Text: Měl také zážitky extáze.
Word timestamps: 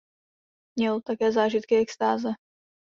Měl 0.77 1.01
také 1.01 1.31
zážitky 1.31 1.77
extáze. 1.77 2.29